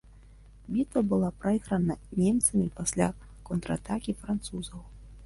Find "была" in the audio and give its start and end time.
1.11-1.27